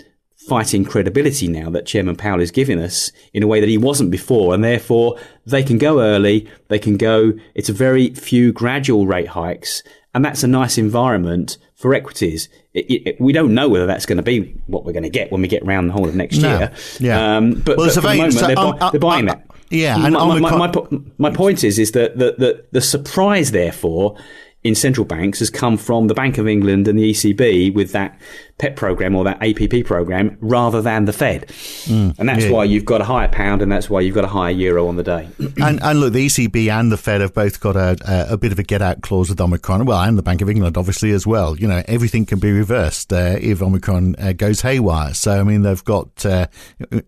fighting 0.48 0.84
credibility 0.84 1.48
now 1.48 1.68
that 1.70 1.86
Chairman 1.86 2.16
Powell 2.16 2.40
is 2.40 2.50
giving 2.50 2.80
us 2.80 3.12
in 3.34 3.42
a 3.42 3.46
way 3.46 3.60
that 3.60 3.68
he 3.68 3.76
wasn't 3.76 4.10
before. 4.10 4.54
And 4.54 4.64
therefore, 4.64 5.18
they 5.44 5.62
can 5.62 5.76
go 5.78 6.00
early. 6.00 6.48
They 6.68 6.78
can 6.78 6.96
go, 6.96 7.32
it's 7.54 7.68
a 7.68 7.72
very 7.72 8.14
few 8.14 8.52
gradual 8.52 9.06
rate 9.06 9.28
hikes. 9.28 9.82
And 10.14 10.24
that's 10.24 10.42
a 10.42 10.48
nice 10.48 10.78
environment 10.78 11.58
for 11.76 11.94
equities. 11.94 12.48
It, 12.74 13.06
it, 13.06 13.20
we 13.20 13.32
don't 13.32 13.54
know 13.54 13.68
whether 13.68 13.86
that's 13.86 14.06
going 14.06 14.16
to 14.16 14.22
be 14.22 14.54
what 14.66 14.84
we're 14.84 14.92
going 14.92 15.02
to 15.02 15.10
get 15.10 15.30
when 15.30 15.42
we 15.42 15.48
get 15.48 15.64
round 15.64 15.88
the 15.88 15.92
whole 15.92 16.08
of 16.08 16.14
next 16.14 16.38
no. 16.38 16.58
year. 16.58 16.72
Yeah. 16.98 17.36
Um, 17.36 17.60
but, 17.60 17.76
well, 17.76 17.86
but 17.86 17.94
for 17.94 18.00
the 18.00 18.08
moment, 18.08 18.32
so, 18.34 18.46
they're, 18.46 18.58
um, 18.58 18.78
they're, 18.92 19.00
buying 19.00 19.26
that. 19.26 19.46
Yeah, 19.70 20.04
and 20.04 20.14
my, 20.14 20.40
my, 20.40 20.56
my, 20.56 20.88
my, 21.18 21.30
point 21.30 21.62
is 21.62 21.78
is 21.78 21.92
that 21.92 22.18
the, 22.18 22.34
the, 22.36 22.64
the 22.72 22.80
surprise, 22.80 23.52
therefore, 23.52 24.16
in 24.62 24.74
central 24.74 25.04
banks 25.04 25.38
has 25.38 25.50
come 25.50 25.76
from 25.76 26.06
the 26.06 26.14
Bank 26.14 26.38
of 26.38 26.46
England 26.46 26.86
and 26.86 26.98
the 26.98 27.10
ECB 27.10 27.72
with 27.72 27.92
that 27.92 28.18
PEP 28.60 28.76
program 28.76 29.16
or 29.16 29.24
that 29.24 29.42
APP 29.42 29.86
program 29.86 30.36
rather 30.40 30.82
than 30.82 31.06
the 31.06 31.12
Fed. 31.12 31.46
Mm, 31.48 32.18
and 32.18 32.28
that's 32.28 32.44
yeah. 32.44 32.50
why 32.50 32.64
you've 32.64 32.84
got 32.84 33.00
a 33.00 33.04
higher 33.04 33.28
pound 33.28 33.62
and 33.62 33.72
that's 33.72 33.88
why 33.88 34.00
you've 34.00 34.14
got 34.14 34.24
a 34.24 34.28
higher 34.28 34.52
euro 34.52 34.86
on 34.86 34.96
the 34.96 35.02
day. 35.02 35.28
and, 35.62 35.82
and 35.82 36.00
look, 36.00 36.12
the 36.12 36.26
ECB 36.26 36.70
and 36.70 36.92
the 36.92 36.96
Fed 36.96 37.20
have 37.22 37.34
both 37.34 37.60
got 37.60 37.76
a, 37.76 37.96
a, 38.06 38.34
a, 38.34 38.36
bit 38.36 38.52
of 38.52 38.58
a 38.58 38.62
get 38.62 38.82
out 38.82 39.00
clause 39.00 39.30
with 39.30 39.40
Omicron. 39.40 39.86
Well, 39.86 40.00
and 40.00 40.18
the 40.18 40.22
Bank 40.22 40.42
of 40.42 40.50
England, 40.50 40.76
obviously, 40.76 41.10
as 41.12 41.26
well. 41.26 41.56
You 41.56 41.68
know, 41.68 41.82
everything 41.86 42.26
can 42.26 42.38
be 42.38 42.52
reversed 42.52 43.12
uh, 43.12 43.36
if 43.40 43.62
Omicron 43.62 44.16
uh, 44.18 44.32
goes 44.32 44.60
haywire. 44.60 45.14
So, 45.14 45.40
I 45.40 45.42
mean, 45.42 45.62
they've 45.62 45.84
got, 45.84 46.24
uh, 46.26 46.46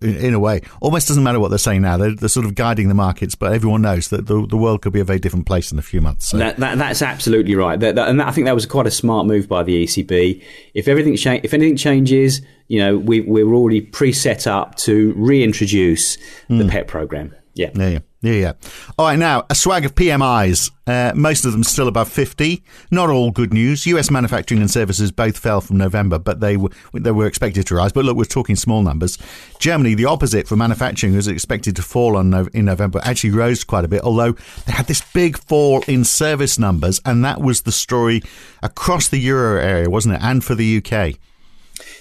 in 0.01 0.35
a 0.35 0.41
way, 0.41 0.63
almost 0.81 1.09
doesn't 1.09 1.23
matter 1.23 1.39
what 1.39 1.49
they're 1.49 1.59
saying 1.59 1.83
now. 1.83 1.97
They're, 1.97 2.15
they're, 2.15 2.29
sort 2.33 2.47
of 2.47 2.55
guiding 2.55 2.89
the 2.89 2.95
markets, 2.95 3.35
but 3.35 3.53
everyone 3.53 3.83
knows 3.83 4.09
that 4.09 4.27
the, 4.27 4.47
the 4.47 4.57
world 4.57 4.81
could 4.81 4.95
be 4.95 5.01
a 5.01 5.05
very 5.05 5.19
different 5.19 5.45
place 5.45 5.71
in 5.71 5.79
a 5.79 5.83
few 5.83 6.01
months. 6.01 6.29
So. 6.29 6.39
That, 6.39 6.57
that, 6.57 6.79
that's 6.79 7.03
absolutely 7.03 7.55
right. 7.55 7.79
That, 7.79 7.99
and 7.99 8.23
I 8.23 8.31
think 8.31 8.47
that 8.47 8.55
was 8.55 8.65
quite 8.65 8.87
a 8.87 8.91
smart 8.91 9.27
move 9.27 9.49
by 9.49 9.63
the 9.63 9.85
ECB. 9.85 10.43
If 10.73 10.89
everything 10.89 11.15
cha- 11.17 11.41
if 11.43 11.55
anything 11.55 11.77
changes, 11.77 12.43
you 12.69 12.79
know, 12.79 12.99
we, 12.99 13.21
we're 13.21 13.55
already 13.55 13.81
pre-set 13.81 14.47
up 14.47 14.77
to 14.77 15.13
reintroduce 15.17 16.17
mm. 16.49 16.59
the 16.59 16.69
PEP 16.69 16.89
program. 16.89 17.35
Yeah. 17.55 17.71
Yeah, 17.75 17.89
yeah. 17.89 17.99
Yeah, 18.23 18.33
yeah. 18.33 18.53
All 18.97 19.07
right, 19.07 19.19
now, 19.19 19.45
a 19.51 19.55
swag 19.57 19.85
of 19.85 19.97
PMIs. 19.97 20.71
Uh, 20.87 21.13
most 21.17 21.45
of 21.45 21.51
them 21.51 21.65
still 21.65 21.89
above 21.89 22.09
50. 22.09 22.63
Not 22.93 23.11
all 23.11 23.33
good 23.33 23.53
news. 23.53 23.85
US 23.87 24.13
manufacturing 24.13 24.61
and 24.61 24.71
services 24.71 25.11
both 25.11 25.37
fell 25.37 25.61
from 25.61 25.77
November, 25.77 26.21
but 26.21 26.39
they 26.39 26.57
were, 26.57 26.71
they 26.95 27.11
were 27.11 27.27
expected 27.27 27.67
to 27.67 27.75
rise. 27.75 27.91
But 27.91 28.05
look, 28.05 28.17
we're 28.17 28.25
talking 28.25 28.55
small 28.55 28.83
numbers. 28.83 29.19
Germany, 29.59 29.95
the 29.95 30.05
opposite 30.05 30.47
for 30.47 30.55
manufacturing, 30.55 31.17
was 31.17 31.27
expected 31.27 31.75
to 31.77 31.83
fall 31.83 32.17
on 32.17 32.49
in 32.55 32.65
November, 32.67 33.01
actually 33.03 33.31
rose 33.31 33.65
quite 33.65 33.85
a 33.85 33.89
bit, 33.89 34.03
although 34.03 34.33
they 34.67 34.73
had 34.73 34.87
this 34.87 35.03
big 35.13 35.37
fall 35.37 35.83
in 35.89 36.05
service 36.05 36.61
numbers, 36.61 37.01
and 37.05 37.25
that 37.25 37.41
was 37.41 37.63
the 37.63 37.73
story 37.73 38.23
across 38.63 39.09
the 39.09 39.19
euro 39.19 39.61
area, 39.61 39.91
wasn't 39.91 40.15
it? 40.15 40.21
And 40.23 40.45
for 40.45 40.55
the 40.55 40.77
UK. 40.79 41.19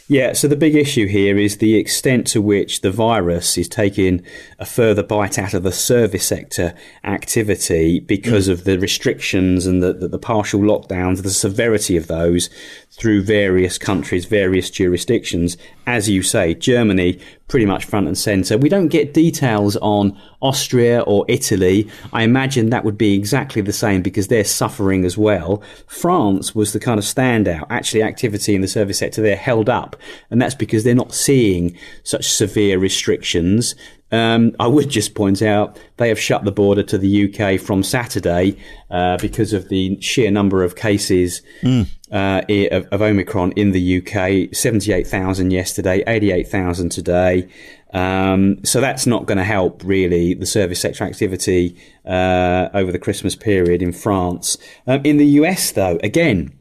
Yeah, 0.08 0.34
so 0.34 0.48
the 0.48 0.56
big 0.56 0.76
issue 0.76 1.08
here 1.08 1.38
is 1.38 1.58
the 1.58 1.76
extent 1.76 2.28
to 2.28 2.42
which 2.42 2.82
the 2.82 2.92
virus 2.92 3.58
is 3.58 3.70
taking 3.70 4.24
a 4.60 4.66
further 4.66 5.04
bite 5.04 5.40
out 5.40 5.54
of 5.54 5.64
the 5.64 5.72
service 5.72 6.28
sector 6.28 6.74
activity 7.04 8.00
because 8.00 8.50
mm. 8.50 8.52
of 8.52 8.64
the 8.66 8.78
restrictions 8.78 9.66
and 9.66 9.82
the, 9.82 9.94
the, 9.94 10.10
the, 10.10 10.20
partial 10.20 10.60
lockdowns, 10.60 11.24
the 11.24 11.30
severity 11.30 11.96
of 11.96 12.08
those 12.08 12.50
through 12.92 13.24
various 13.24 13.78
countries, 13.78 14.26
various 14.26 14.70
jurisdictions. 14.70 15.56
As 15.88 16.10
you 16.10 16.24
say, 16.24 16.56
Germany 16.56 17.20
pretty 17.48 17.66
much 17.66 17.86
front 17.86 18.08
and 18.08 18.18
centre. 18.18 18.58
We 18.58 18.70
don't 18.70 18.88
get 18.88 19.14
details 19.14 19.78
on 19.78 20.20
Austria 20.42 21.02
or 21.02 21.26
Italy, 21.28 21.90
I 22.14 22.24
imagine 22.24 22.70
that 22.70 22.84
would 22.84 22.98
be 22.98 23.16
exactly 23.16 23.62
the 23.62 23.74
same 23.74 24.02
because 24.02 24.28
they're 24.28 24.44
suffering 24.44 25.06
as 25.06 25.18
well. 25.18 25.62
France 25.88 26.56
was 26.56 26.74
the 26.74 26.80
kind 26.80 26.98
of 26.98 27.06
standout. 27.06 27.68
Actually, 27.70 28.04
activity 28.04 28.56
in 28.56 28.62
the 28.62 28.68
service 28.68 29.00
sector 29.00 29.22
there 29.22 29.36
held 29.36 29.70
up, 29.70 29.96
and 30.30 30.42
that's 30.42 30.56
because 30.56 30.84
they're 30.84 30.96
not 30.96 31.14
seeing 31.14 31.78
such 32.04 32.28
severe 32.30 32.78
restrictions. 32.80 33.76
Um, 34.12 34.56
I 34.60 34.68
would 34.68 34.90
just 34.90 35.16
point 35.16 35.42
out 35.42 35.80
they 35.98 36.10
have 36.10 36.20
shut 36.20 36.44
the 36.44 36.52
border 36.52 36.84
to 36.84 36.98
the 36.98 37.34
UK 37.34 37.60
from 37.60 37.82
Saturday 37.82 38.58
uh, 38.90 39.18
because 39.18 39.54
of 39.54 39.70
the 39.70 40.00
sheer 40.02 40.30
number 40.32 40.64
of 40.64 40.76
cases 40.76 41.42
mm. 41.62 41.88
uh, 42.12 42.42
of, 42.76 42.88
of, 42.92 43.02
Omicron 43.02 43.54
in 43.54 43.72
the 43.72 43.98
UK. 44.00 44.54
78,000 44.54 45.52
yesterday, 45.52 46.04
88,000 46.06 46.90
today. 46.90 47.48
Um, 47.94 48.64
so 48.66 48.82
that's 48.82 49.06
not 49.06 49.26
going 49.26 49.38
to 49.38 49.44
help 49.44 49.82
really 49.84 50.34
the 50.34 50.46
service 50.46 50.80
sector 50.80 51.04
activity 51.04 51.78
uh, 52.06 52.70
over 52.74 52.92
the 52.92 53.00
Christmas 53.00 53.36
period 53.36 53.82
in 53.82 53.92
France. 53.92 54.58
Um, 54.88 55.02
in 55.04 55.18
the 55.18 55.26
US, 55.26 55.72
though, 55.72 56.00
again, 56.04 56.52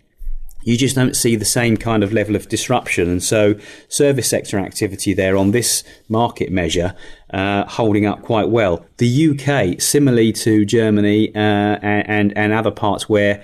you 0.62 0.76
just 0.76 0.94
don't 0.94 1.16
see 1.16 1.36
the 1.36 1.44
same 1.44 1.76
kind 1.76 2.02
of 2.02 2.12
level 2.12 2.36
of 2.36 2.48
disruption. 2.48 3.08
And 3.08 3.22
so, 3.22 3.54
service 3.88 4.28
sector 4.28 4.58
activity 4.58 5.14
there 5.14 5.36
on 5.36 5.52
this 5.52 5.82
market 6.08 6.50
measure 6.52 6.94
uh, 7.32 7.64
holding 7.66 8.06
up 8.06 8.22
quite 8.22 8.48
well. 8.48 8.84
The 8.98 9.30
UK, 9.30 9.80
similarly 9.80 10.32
to 10.32 10.64
Germany 10.64 11.34
uh, 11.34 11.78
and 11.82 12.36
and 12.36 12.52
other 12.52 12.70
parts 12.70 13.08
where 13.08 13.42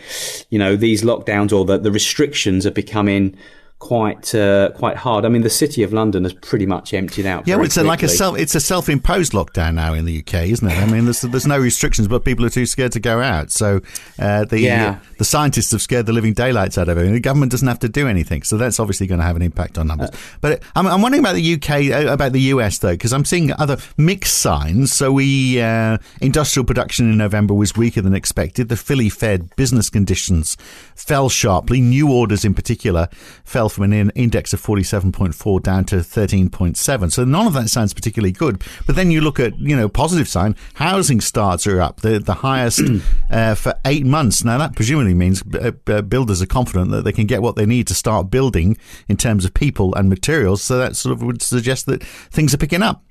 you 0.50 0.58
know 0.58 0.76
these 0.76 1.02
lockdowns 1.02 1.52
or 1.52 1.64
the, 1.64 1.78
the 1.78 1.92
restrictions 1.92 2.66
are 2.66 2.70
becoming 2.72 3.36
quite 3.78 4.34
uh, 4.34 4.70
quite 4.74 4.96
hard. 4.96 5.24
I 5.24 5.28
mean, 5.28 5.42
the 5.42 5.50
city 5.50 5.82
of 5.82 5.92
London 5.92 6.24
has 6.24 6.32
pretty 6.32 6.66
much 6.66 6.94
emptied 6.94 7.26
out. 7.26 7.46
Yeah, 7.46 7.56
well, 7.56 7.64
it's 7.64 7.74
quickly. 7.74 7.88
like 7.88 8.02
a 8.02 8.08
self 8.08 8.38
it's 8.38 8.54
a 8.54 8.60
self 8.60 8.88
imposed 8.88 9.32
lockdown 9.32 9.74
now 9.74 9.92
in 9.92 10.04
the 10.04 10.18
UK, 10.20 10.46
isn't 10.46 10.68
it? 10.68 10.76
I 10.76 10.86
mean, 10.86 11.04
there's 11.04 11.20
there's 11.20 11.46
no 11.46 11.58
restrictions, 11.58 12.08
but 12.08 12.24
people 12.24 12.44
are 12.46 12.50
too 12.50 12.66
scared 12.66 12.92
to 12.92 13.00
go 13.00 13.20
out. 13.20 13.50
So 13.50 13.80
uh, 14.18 14.44
the 14.46 14.60
yeah. 14.60 15.00
the 15.18 15.24
scientists 15.24 15.72
have 15.72 15.82
scared 15.82 16.06
the 16.06 16.12
living 16.12 16.32
daylights 16.32 16.78
out 16.78 16.88
of 16.88 16.96
it. 16.98 17.10
The 17.10 17.20
government 17.20 17.52
doesn't 17.52 17.68
have 17.68 17.78
to 17.80 17.88
do 17.88 18.08
anything, 18.08 18.42
so 18.42 18.56
that's 18.56 18.80
obviously 18.80 19.06
going 19.06 19.20
to 19.20 19.26
have 19.26 19.36
an 19.36 19.42
impact 19.42 19.78
on 19.78 19.88
numbers. 19.88 20.10
Uh, 20.10 20.16
but 20.40 20.62
I'm, 20.74 20.86
I'm, 20.86 21.02
wondering 21.02 21.22
about 21.22 21.34
the 21.34 21.54
UK, 21.54 21.70
uh, 21.92 22.12
about 22.12 22.32
the 22.32 22.40
US 22.40 22.78
though, 22.78 22.92
because 22.92 23.12
I'm 23.12 23.24
seeing 23.24 23.52
other 23.52 23.76
mixed 23.96 24.38
signs. 24.38 24.92
So 24.92 25.12
we 25.12 25.60
uh, 25.60 25.98
industrial 26.20 26.64
production 26.64 27.12
in 27.12 27.18
November 27.18 27.54
was 27.54 27.76
weaker 27.76 28.00
than 28.00 28.14
expected. 28.14 28.68
The 28.68 28.76
Philly 28.76 29.10
Fed 29.10 29.54
business 29.56 29.90
conditions 29.90 30.56
fell 30.94 31.28
sharply. 31.28 31.80
New 31.80 32.10
orders 32.10 32.44
in 32.44 32.54
particular 32.54 33.08
fell 33.44 33.65
from 33.68 33.92
an 33.92 34.10
index 34.10 34.52
of 34.52 34.60
47.4 34.62 35.62
down 35.62 35.84
to 35.86 35.96
13.7. 35.96 37.12
So 37.12 37.24
none 37.24 37.46
of 37.46 37.52
that 37.54 37.68
sounds 37.70 37.94
particularly 37.94 38.32
good. 38.32 38.62
But 38.86 38.96
then 38.96 39.10
you 39.10 39.20
look 39.20 39.40
at, 39.40 39.58
you 39.58 39.76
know, 39.76 39.88
positive 39.88 40.28
sign, 40.28 40.56
housing 40.74 41.20
starts 41.20 41.66
are 41.66 41.80
up, 41.80 42.00
the, 42.00 42.18
the 42.18 42.34
highest 42.34 42.82
uh, 43.30 43.54
for 43.54 43.74
eight 43.84 44.04
months. 44.04 44.44
Now 44.44 44.58
that 44.58 44.76
presumably 44.76 45.14
means 45.14 45.42
uh, 45.54 45.72
uh, 45.86 46.02
builders 46.02 46.42
are 46.42 46.46
confident 46.46 46.90
that 46.90 47.04
they 47.04 47.12
can 47.12 47.26
get 47.26 47.42
what 47.42 47.56
they 47.56 47.66
need 47.66 47.86
to 47.88 47.94
start 47.94 48.30
building 48.30 48.76
in 49.08 49.16
terms 49.16 49.44
of 49.44 49.54
people 49.54 49.94
and 49.94 50.08
materials. 50.08 50.62
So 50.62 50.78
that 50.78 50.96
sort 50.96 51.12
of 51.12 51.22
would 51.22 51.42
suggest 51.42 51.86
that 51.86 52.02
things 52.02 52.54
are 52.54 52.58
picking 52.58 52.82
up. 52.82 53.02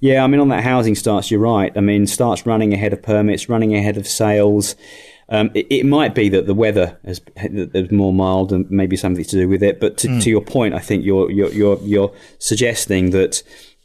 Yeah, 0.00 0.22
I 0.22 0.26
mean, 0.26 0.40
on 0.40 0.48
that 0.48 0.62
housing 0.62 0.94
starts, 0.94 1.30
you're 1.30 1.40
right. 1.40 1.72
I 1.74 1.80
mean, 1.80 2.06
starts 2.06 2.44
running 2.44 2.74
ahead 2.74 2.92
of 2.92 3.02
permits, 3.02 3.48
running 3.48 3.74
ahead 3.74 3.96
of 3.96 4.06
sales. 4.06 4.76
Um, 5.28 5.50
it, 5.54 5.66
it, 5.70 5.86
might 5.86 6.14
be 6.14 6.28
that 6.28 6.46
the 6.46 6.54
weather 6.54 6.98
is, 7.02 7.20
more 7.90 8.12
mild 8.12 8.52
and 8.52 8.70
maybe 8.70 8.96
something 8.96 9.24
to 9.24 9.36
do 9.36 9.48
with 9.48 9.62
it. 9.62 9.80
But 9.80 9.96
to, 9.98 10.08
mm. 10.08 10.22
to 10.22 10.30
your 10.30 10.40
point, 10.40 10.74
I 10.74 10.78
think 10.78 11.04
you're, 11.04 11.30
you're, 11.30 11.52
you're, 11.52 11.78
you're 11.82 12.12
suggesting 12.38 13.10
that 13.10 13.42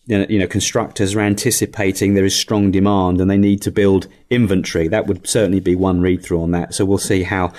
you 0.07 0.39
know, 0.39 0.47
constructors 0.47 1.15
are 1.15 1.21
anticipating 1.21 2.15
there 2.15 2.25
is 2.25 2.35
strong 2.35 2.71
demand 2.71 3.21
and 3.21 3.29
they 3.29 3.37
need 3.37 3.61
to 3.61 3.71
build 3.71 4.07
inventory. 4.29 4.87
That 4.87 5.05
would 5.05 5.27
certainly 5.27 5.59
be 5.59 5.75
one 5.75 6.01
read 6.01 6.23
through 6.23 6.41
on 6.41 6.51
that. 6.51 6.73
So 6.73 6.85
we'll 6.85 6.97
see 6.97 7.23
how 7.23 7.53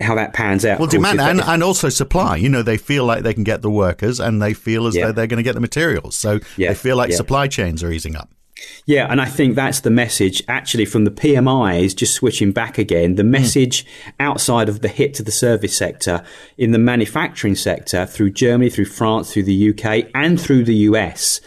how 0.00 0.14
that 0.14 0.32
pans 0.32 0.64
out. 0.64 0.78
Well, 0.78 0.88
demand 0.88 1.20
and, 1.20 1.40
and 1.40 1.62
also 1.62 1.90
supply. 1.90 2.36
You 2.36 2.48
know, 2.48 2.62
they 2.62 2.78
feel 2.78 3.04
like 3.04 3.22
they 3.22 3.34
can 3.34 3.44
get 3.44 3.60
the 3.60 3.70
workers 3.70 4.20
and 4.20 4.40
they 4.40 4.54
feel 4.54 4.86
as 4.86 4.96
yeah. 4.96 5.06
though 5.06 5.12
they're 5.12 5.26
going 5.26 5.36
to 5.36 5.42
get 5.42 5.54
the 5.54 5.60
materials. 5.60 6.16
So 6.16 6.40
yeah. 6.56 6.68
they 6.68 6.74
feel 6.74 6.96
like 6.96 7.10
yeah. 7.10 7.16
supply 7.16 7.46
chains 7.46 7.82
are 7.82 7.92
easing 7.92 8.16
up. 8.16 8.30
Yeah, 8.84 9.06
and 9.10 9.20
I 9.20 9.26
think 9.26 9.54
that's 9.54 9.80
the 9.80 9.90
message 9.90 10.42
actually 10.48 10.84
from 10.86 11.04
the 11.04 11.10
PMIs, 11.10 11.94
just 11.94 12.14
switching 12.14 12.52
back 12.52 12.78
again. 12.78 13.14
The 13.14 13.22
hmm. 13.22 13.30
message 13.30 13.84
mm. 13.84 14.12
outside 14.20 14.68
of 14.68 14.80
the 14.80 14.88
hit 14.88 15.14
to 15.14 15.22
the 15.22 15.30
service 15.32 15.76
sector 15.76 16.24
in 16.58 16.72
the 16.72 16.78
manufacturing 16.78 17.54
sector 17.54 18.06
through 18.06 18.30
Germany, 18.30 18.70
through 18.70 18.86
France, 18.86 19.32
through 19.32 19.44
the 19.44 19.70
UK, 19.70 20.10
and 20.14 20.40
through 20.40 20.64
the 20.64 20.74
US, 20.74 21.40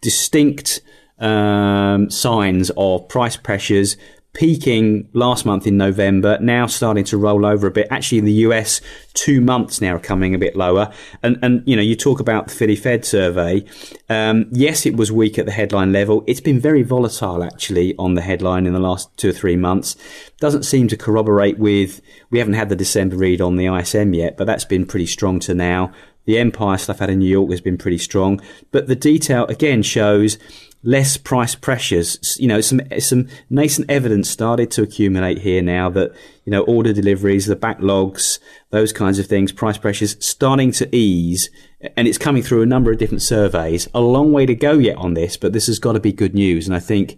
distinct 0.00 0.80
um, 1.18 2.10
signs 2.10 2.70
of 2.76 3.08
price 3.08 3.36
pressures, 3.36 3.96
peaking 4.34 5.08
last 5.12 5.46
month 5.46 5.66
in 5.66 5.76
November, 5.76 6.36
now 6.40 6.66
starting 6.66 7.04
to 7.04 7.16
roll 7.16 7.46
over 7.46 7.68
a 7.68 7.70
bit. 7.70 7.86
Actually, 7.90 8.18
in 8.18 8.24
the 8.24 8.32
US, 8.32 8.80
two 9.14 9.40
months 9.40 9.80
now 9.80 9.94
are 9.94 10.00
coming 10.00 10.34
a 10.34 10.38
bit 10.38 10.56
lower. 10.56 10.92
And, 11.22 11.38
and 11.40 11.62
you 11.66 11.76
know, 11.76 11.82
you 11.82 11.94
talk 11.94 12.20
about 12.20 12.48
the 12.48 12.54
Philly 12.54 12.76
Fed 12.76 13.04
survey. 13.04 13.64
Um, 14.08 14.46
yes, 14.50 14.84
it 14.86 14.96
was 14.96 15.12
weak 15.12 15.38
at 15.38 15.46
the 15.46 15.52
headline 15.52 15.92
level. 15.92 16.24
It's 16.26 16.40
been 16.40 16.60
very 16.60 16.82
volatile, 16.82 17.44
actually, 17.44 17.94
on 17.96 18.14
the 18.14 18.22
headline 18.22 18.66
in 18.66 18.72
the 18.72 18.80
last 18.80 19.16
two 19.16 19.30
or 19.30 19.32
three 19.32 19.56
months. 19.56 19.96
Doesn't 20.40 20.64
seem 20.64 20.88
to 20.88 20.96
corroborate 20.96 21.58
with, 21.58 22.00
we 22.30 22.40
haven't 22.40 22.54
had 22.54 22.68
the 22.68 22.76
December 22.76 23.16
read 23.16 23.40
on 23.40 23.56
the 23.56 23.66
ISM 23.66 24.14
yet, 24.14 24.36
but 24.36 24.46
that's 24.46 24.64
been 24.64 24.84
pretty 24.84 25.06
strong 25.06 25.38
to 25.40 25.54
now. 25.54 25.92
The 26.26 26.38
Empire 26.38 26.78
stuff 26.78 27.02
out 27.02 27.10
of 27.10 27.16
New 27.16 27.28
York 27.28 27.50
has 27.50 27.60
been 27.60 27.78
pretty 27.78 27.98
strong. 27.98 28.40
But 28.70 28.86
the 28.86 28.96
detail, 28.96 29.46
again, 29.46 29.82
shows 29.82 30.38
less 30.84 31.16
price 31.16 31.54
pressures. 31.54 32.36
You 32.38 32.46
know, 32.46 32.60
some 32.60 32.80
some 32.98 33.28
nascent 33.50 33.90
evidence 33.90 34.30
started 34.30 34.70
to 34.72 34.82
accumulate 34.82 35.38
here 35.38 35.62
now 35.62 35.88
that 35.90 36.12
you 36.44 36.50
know 36.50 36.62
order 36.62 36.92
deliveries, 36.92 37.46
the 37.46 37.56
backlogs, 37.56 38.38
those 38.70 38.92
kinds 38.92 39.18
of 39.18 39.26
things, 39.26 39.50
price 39.50 39.78
pressures 39.78 40.16
starting 40.24 40.70
to 40.72 40.94
ease, 40.94 41.50
and 41.96 42.06
it's 42.06 42.18
coming 42.18 42.42
through 42.42 42.62
a 42.62 42.66
number 42.66 42.92
of 42.92 42.98
different 42.98 43.22
surveys. 43.22 43.88
A 43.94 44.00
long 44.00 44.32
way 44.32 44.46
to 44.46 44.54
go 44.54 44.78
yet 44.78 44.96
on 44.96 45.14
this, 45.14 45.36
but 45.36 45.52
this 45.52 45.66
has 45.66 45.78
got 45.78 45.92
to 45.94 46.00
be 46.00 46.12
good 46.12 46.34
news, 46.34 46.66
and 46.66 46.76
I 46.76 46.80
think 46.80 47.16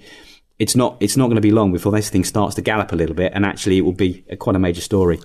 it's 0.58 0.74
not 0.74 0.96
it's 1.00 1.16
not 1.16 1.26
going 1.26 1.36
to 1.36 1.42
be 1.42 1.50
long 1.50 1.70
before 1.70 1.92
this 1.92 2.08
thing 2.08 2.24
starts 2.24 2.54
to 2.54 2.62
gallop 2.62 2.92
a 2.92 2.96
little 2.96 3.14
bit, 3.14 3.32
and 3.34 3.44
actually 3.44 3.76
it 3.76 3.82
will 3.82 3.92
be 3.92 4.24
a, 4.30 4.36
quite 4.36 4.56
a 4.56 4.58
major 4.58 4.80
story. 4.80 5.20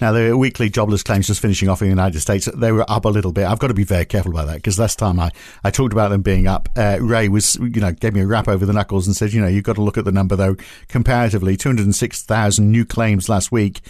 Now 0.00 0.10
the 0.12 0.36
weekly 0.36 0.70
jobless 0.70 1.04
claims 1.04 1.28
just 1.28 1.40
finishing 1.40 1.68
off 1.68 1.82
in 1.82 1.86
the 1.86 1.92
United 1.92 2.20
States, 2.20 2.48
they 2.54 2.72
were 2.72 2.84
up 2.90 3.04
a 3.04 3.08
little 3.08 3.32
bit. 3.32 3.46
I've 3.46 3.60
got 3.60 3.68
to 3.68 3.74
be 3.74 3.84
very 3.84 4.04
careful 4.04 4.32
about 4.32 4.46
that 4.46 4.56
because 4.56 4.78
last 4.78 4.98
time 4.98 5.20
I, 5.20 5.30
I 5.62 5.70
talked 5.70 5.92
about 5.92 6.08
them 6.08 6.22
being 6.22 6.48
up, 6.48 6.68
uh, 6.76 6.98
Ray 7.00 7.28
was 7.28 7.56
you 7.56 7.80
know 7.80 7.92
gave 7.92 8.14
me 8.14 8.22
a 8.22 8.26
rap 8.26 8.48
over 8.48 8.66
the 8.66 8.72
knuckles 8.72 9.06
and 9.06 9.14
said 9.14 9.32
you 9.32 9.40
know 9.40 9.46
you've 9.46 9.64
got 9.64 9.76
to 9.76 9.82
look 9.82 9.98
at 9.98 10.04
the 10.04 10.12
number 10.12 10.34
though 10.34 10.56
comparatively, 10.88 11.56
two 11.56 11.68
hundred 11.68 11.84
and 11.84 11.94
six 11.94 12.22
thousand 12.22 12.72
new 12.72 12.84
claims 12.84 13.28
last 13.28 13.52
week 13.52 13.82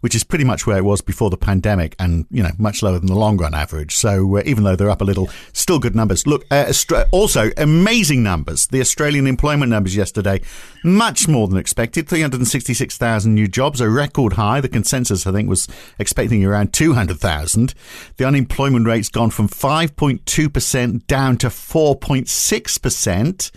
which 0.00 0.14
is 0.14 0.24
pretty 0.24 0.44
much 0.44 0.66
where 0.66 0.78
it 0.78 0.84
was 0.84 1.00
before 1.00 1.30
the 1.30 1.36
pandemic 1.36 1.94
and, 1.98 2.26
you 2.30 2.42
know, 2.42 2.50
much 2.58 2.82
lower 2.82 2.98
than 2.98 3.06
the 3.06 3.14
long 3.14 3.36
run 3.36 3.54
average. 3.54 3.96
So 3.96 4.38
uh, 4.38 4.42
even 4.44 4.64
though 4.64 4.76
they're 4.76 4.90
up 4.90 5.00
a 5.00 5.04
little, 5.04 5.28
still 5.52 5.78
good 5.78 5.94
numbers. 5.94 6.26
Look, 6.26 6.44
uh, 6.50 6.72
also 7.10 7.50
amazing 7.56 8.22
numbers. 8.22 8.66
The 8.68 8.80
Australian 8.80 9.26
employment 9.26 9.70
numbers 9.70 9.96
yesterday, 9.96 10.40
much 10.84 11.28
more 11.28 11.48
than 11.48 11.58
expected. 11.58 12.08
366,000 12.08 13.34
new 13.34 13.48
jobs, 13.48 13.80
a 13.80 13.88
record 13.88 14.34
high. 14.34 14.60
The 14.60 14.68
consensus, 14.68 15.26
I 15.26 15.32
think, 15.32 15.48
was 15.48 15.68
expecting 15.98 16.44
around 16.44 16.72
200,000. 16.72 17.74
The 18.16 18.24
unemployment 18.24 18.86
rate's 18.86 19.08
gone 19.08 19.30
from 19.30 19.48
5.2% 19.48 21.06
down 21.06 21.36
to 21.38 21.48
4.6%. 21.48 23.50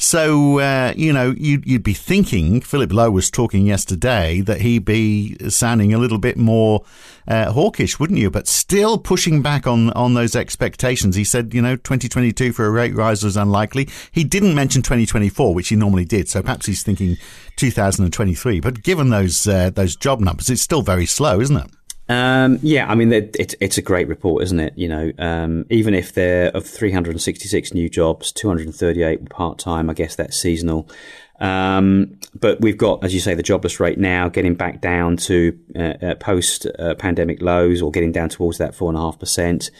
So, 0.00 0.60
uh, 0.60 0.94
you 0.96 1.12
know, 1.12 1.34
you'd, 1.36 1.66
you'd, 1.66 1.82
be 1.82 1.92
thinking, 1.92 2.60
Philip 2.60 2.92
Lowe 2.92 3.10
was 3.10 3.32
talking 3.32 3.66
yesterday, 3.66 4.40
that 4.42 4.60
he'd 4.60 4.84
be 4.84 5.36
sounding 5.78 5.94
a 5.94 5.98
little 5.98 6.18
bit 6.18 6.36
more 6.36 6.84
uh, 7.28 7.52
hawkish, 7.52 8.00
wouldn't 8.00 8.18
you? 8.18 8.30
But 8.30 8.48
still 8.48 8.98
pushing 8.98 9.42
back 9.42 9.66
on, 9.66 9.90
on 9.90 10.14
those 10.14 10.34
expectations. 10.34 11.14
He 11.14 11.24
said, 11.24 11.54
you 11.54 11.62
know, 11.62 11.76
2022 11.76 12.52
for 12.52 12.66
a 12.66 12.70
rate 12.70 12.94
rise 12.94 13.22
was 13.22 13.36
unlikely. 13.36 13.88
He 14.10 14.24
didn't 14.24 14.54
mention 14.54 14.82
2024, 14.82 15.54
which 15.54 15.68
he 15.68 15.76
normally 15.76 16.04
did. 16.04 16.28
So 16.28 16.42
perhaps 16.42 16.66
he's 16.66 16.82
thinking 16.82 17.16
2023. 17.56 18.60
But 18.60 18.82
given 18.82 19.10
those, 19.10 19.46
uh, 19.46 19.70
those 19.70 19.94
job 19.94 20.20
numbers, 20.20 20.50
it's 20.50 20.62
still 20.62 20.82
very 20.82 21.06
slow, 21.06 21.40
isn't 21.40 21.56
it? 21.56 21.70
Um, 22.10 22.58
yeah, 22.62 22.90
I 22.90 22.94
mean, 22.94 23.12
it's 23.12 23.54
it's 23.60 23.76
a 23.76 23.82
great 23.82 24.08
report, 24.08 24.42
isn't 24.44 24.58
it? 24.58 24.72
You 24.76 24.88
know, 24.88 25.12
um, 25.18 25.66
even 25.68 25.92
if 25.92 26.14
there 26.14 26.48
of 26.56 26.66
366 26.66 27.74
new 27.74 27.90
jobs, 27.90 28.32
238 28.32 29.28
part 29.28 29.58
time. 29.58 29.90
I 29.90 29.92
guess 29.92 30.16
that's 30.16 30.40
seasonal. 30.40 30.88
Um, 31.40 32.18
but 32.34 32.60
we've 32.60 32.76
got, 32.76 33.04
as 33.04 33.14
you 33.14 33.20
say, 33.20 33.34
the 33.34 33.42
jobless 33.42 33.80
rate 33.80 33.98
now 33.98 34.28
getting 34.28 34.54
back 34.54 34.80
down 34.80 35.16
to 35.18 35.58
uh, 35.76 35.94
uh, 36.02 36.14
post 36.16 36.66
uh, 36.78 36.94
pandemic 36.94 37.40
lows, 37.40 37.80
or 37.82 37.90
getting 37.90 38.12
down 38.12 38.28
towards 38.28 38.58
that 38.58 38.74
four 38.74 38.90
and 38.90 38.98
a 38.98 39.00
half 39.00 39.18
percent. 39.18 39.70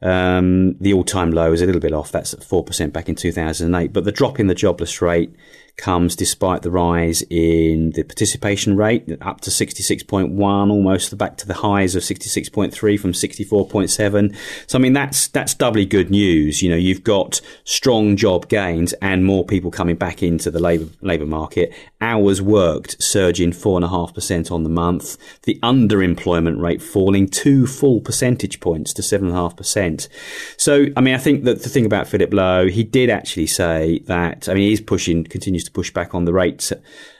Um, 0.00 0.76
the 0.78 0.92
all-time 0.94 1.30
low 1.30 1.52
is 1.52 1.62
a 1.62 1.66
little 1.66 1.80
bit 1.80 1.92
off. 1.92 2.10
That's 2.10 2.34
at 2.34 2.42
four 2.42 2.64
percent 2.64 2.92
back 2.92 3.08
in 3.08 3.14
2008. 3.14 3.92
But 3.92 4.04
the 4.04 4.12
drop 4.12 4.40
in 4.40 4.48
the 4.48 4.54
jobless 4.54 5.00
rate 5.00 5.34
comes 5.76 6.14
despite 6.14 6.62
the 6.62 6.70
rise 6.70 7.22
in 7.30 7.90
the 7.90 8.02
participation 8.02 8.76
rate 8.76 9.08
up 9.20 9.40
to 9.40 9.50
66.1, 9.50 10.38
almost 10.70 11.16
back 11.18 11.36
to 11.38 11.46
the 11.46 11.54
highs 11.54 11.94
of 11.94 12.02
66.3 12.02 13.00
from 13.00 13.12
64.7. 13.12 14.36
So 14.66 14.78
I 14.78 14.80
mean 14.80 14.92
that's 14.92 15.28
that's 15.28 15.54
doubly 15.54 15.86
good 15.86 16.10
news. 16.10 16.62
You 16.62 16.70
know, 16.70 16.76
you've 16.76 17.04
got 17.04 17.40
strong 17.64 18.16
job 18.16 18.48
gains 18.48 18.92
and 18.94 19.24
more 19.24 19.44
people 19.44 19.70
coming 19.70 19.96
back 19.96 20.22
into 20.22 20.50
the 20.50 20.60
labour 20.60 20.88
labour 21.00 21.26
market. 21.26 21.74
Hours 22.00 22.42
worked 22.42 23.02
surging 23.02 23.52
four 23.52 23.76
and 23.76 23.84
a 23.84 23.88
half 23.88 24.14
percent 24.14 24.50
on 24.50 24.64
the 24.64 24.70
month. 24.70 25.16
The 25.42 25.58
underemployment 25.62 26.60
rate 26.60 26.82
falling 26.82 27.28
two 27.28 27.66
full 27.66 28.00
percentage 28.00 28.60
points 28.60 28.92
to 28.94 29.02
seven 29.02 29.28
and 29.28 29.36
a 29.36 29.40
half 29.40 29.56
percent. 29.56 30.08
So 30.56 30.86
I 30.96 31.00
mean, 31.00 31.14
I 31.14 31.18
think 31.18 31.44
that 31.44 31.62
the 31.62 31.68
thing 31.68 31.86
about 31.86 32.06
Philip 32.06 32.32
Lowe, 32.32 32.68
he 32.68 32.84
did 32.84 33.10
actually 33.10 33.46
say 33.46 34.00
that. 34.06 34.48
I 34.48 34.54
mean, 34.54 34.68
he's 34.68 34.80
pushing 34.80 35.24
continues 35.62 35.64
to 35.64 35.72
push 35.72 35.92
back 35.92 36.14
on 36.14 36.24
the 36.24 36.32
rates 36.32 36.72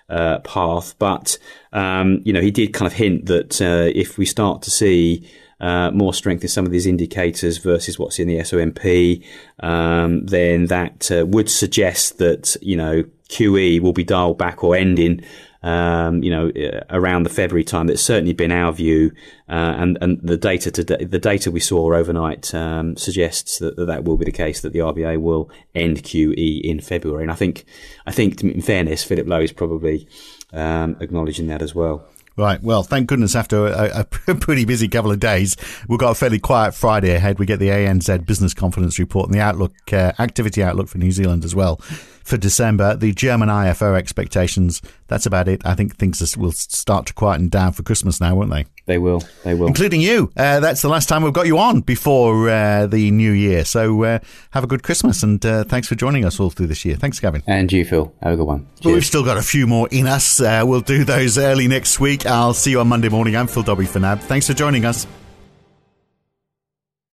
uh, 0.09 0.39
path, 0.41 0.95
but 0.99 1.39
um, 1.73 2.21
you 2.25 2.33
know 2.33 2.41
he 2.41 2.51
did 2.51 2.73
kind 2.73 2.87
of 2.87 2.93
hint 2.93 3.27
that 3.27 3.61
uh, 3.61 3.91
if 3.95 4.19
we 4.19 4.27
start 4.27 4.63
to 4.63 4.71
see 4.71 5.29
uh, 5.61 5.91
more 5.93 6.13
strength 6.13 6.43
in 6.43 6.49
some 6.49 6.67
of 6.67 6.73
these 6.73 6.87
indicators 6.87 7.59
versus 7.59 7.99
what's 7.99 8.19
in 8.19 8.29
the 8.29 8.43
SOMP, 8.43 9.25
um, 9.61 10.27
then 10.27 10.67
that 10.67 11.11
uh, 11.11 11.25
would 11.27 11.49
suggest 11.49 12.19
that 12.19 12.57
you 12.61 12.77
know 12.77 13.05
QE 13.29 13.81
will 13.81 13.93
be 13.93 14.05
dialed 14.05 14.39
back 14.39 14.63
or 14.65 14.77
ending 14.77 15.23
um, 15.63 16.23
you 16.23 16.31
know, 16.31 16.49
uh, 16.49 16.81
around 16.91 17.23
the 17.23 17.31
February 17.31 17.65
time. 17.65 17.87
That's 17.87 18.03
certainly 18.03 18.33
been 18.33 18.53
our 18.53 18.73
view, 18.73 19.13
uh, 19.49 19.75
and 19.79 19.99
and 20.01 20.21
the 20.23 20.37
data 20.37 20.71
today, 20.71 21.05
the 21.05 21.19
data 21.19 21.51
we 21.51 21.61
saw 21.61 21.95
overnight 21.95 22.55
um, 22.55 22.97
suggests 22.97 23.59
that, 23.59 23.77
that, 23.77 23.87
that 23.87 24.05
will 24.05 24.17
be 24.17 24.25
the 24.25 24.33
case. 24.33 24.61
That 24.61 24.73
the 24.73 24.81
RBA 24.81 25.21
will 25.21 25.51
end 25.75 26.03
QE 26.03 26.61
in 26.63 26.81
February, 26.81 27.23
and 27.23 27.33
I 27.33 27.37
think 27.37 27.65
I 28.07 28.13
think 28.13 28.43
in 28.43 28.63
fairness, 28.63 29.05
Philip 29.05 29.27
Lowe 29.27 29.41
is 29.41 29.53
probably 29.53 30.09
um, 30.53 30.97
acknowledging 31.01 31.47
that 31.49 31.63
as 31.63 31.75
well. 31.75 32.07
Right. 32.37 32.63
Well, 32.63 32.83
thank 32.83 33.09
goodness 33.09 33.37
after 33.37 33.67
a, 33.67 34.07
a, 34.27 34.35
pretty 34.35 34.65
busy 34.65 34.89
couple 34.89 35.11
of 35.11 35.21
days, 35.21 35.57
we've 35.89 35.99
got 35.99 36.13
a 36.13 36.15
fairly 36.15 36.39
quiet 36.39 36.75
Friday 36.75 37.15
ahead. 37.15 37.39
We 37.39 37.47
get 37.47 37.59
the 37.59 37.69
ANZ 37.69 38.25
business 38.25 38.55
confidence 38.55 38.99
report 38.99 39.27
and 39.27 39.35
the 39.35 39.41
outlook, 39.41 39.73
uh, 39.93 40.13
activity 40.19 40.63
outlook 40.63 40.89
for 40.89 40.99
New 40.99 41.13
Zealand 41.13 41.45
as 41.45 41.55
well 41.55 41.77
for 42.25 42.37
December. 42.37 42.97
The 42.97 43.13
German 43.13 43.49
IFO 43.49 43.97
expectations, 43.97 44.81
that's 45.09 45.27
about 45.27 45.49
it. 45.49 45.61
I 45.65 45.75
think 45.75 45.97
things 45.97 46.37
will 46.37 46.53
start 46.53 47.07
to 47.07 47.15
quieten 47.15 47.49
down 47.49 47.73
for 47.73 47.83
Christmas 47.83 48.21
now, 48.21 48.35
won't 48.35 48.51
they? 48.51 48.65
They 48.93 48.99
will. 48.99 49.23
They 49.43 49.55
will. 49.55 49.69
Including 49.69 50.03
you. 50.03 50.31
Uh, 50.37 50.61
that's 50.61 50.83
the 50.83 50.89
last 50.91 51.09
time 51.09 51.23
we've 51.23 51.33
got 51.33 51.47
you 51.47 51.57
on 51.57 51.81
before 51.81 52.51
uh, 52.51 52.87
the 52.87 53.11
new 53.11 53.33
year. 53.33 53.65
So 53.65 54.03
uh, 54.03 54.19
have 54.51 54.65
a 54.65 54.67
good 54.67 54.83
Christmas 54.83 55.23
and 55.23 55.43
uh, 55.47 55.65
thanks 55.65 55.89
for 55.89 55.95
joining 55.95 56.27
us 56.27 56.39
all 56.39 56.51
through 56.51 56.67
this 56.67 56.85
year. 56.85 56.97
Thanks, 56.97 57.19
Gavin. 57.19 57.43
And 57.47 57.73
you, 57.73 57.87
Phil. 57.87 58.13
Have 58.23 58.35
a 58.35 58.37
good 58.37 58.47
one. 58.47 58.67
Well, 58.85 58.93
we've 58.93 59.07
still 59.07 59.25
got 59.25 59.39
a 59.39 59.43
few 59.43 59.67
more 59.67 59.89
in 59.91 60.07
us. 60.07 60.43
Uh, 60.43 60.63
we'll 60.67 60.83
do 60.83 61.05
those 61.05 61.39
early 61.39 61.69
next 61.69 62.01
week. 62.01 62.27
I'll 62.27 62.53
see 62.53 62.73
you 62.73 62.81
on 62.81 62.89
Monday 62.89 63.09
morning. 63.09 63.35
I'm 63.35 63.47
Phil 63.47 63.63
Dobbie 63.63 63.87
for 63.87 63.99
now. 63.99 64.17
Thanks 64.17 64.47
for 64.47 64.53
joining 64.53 64.85
us. 64.85 65.07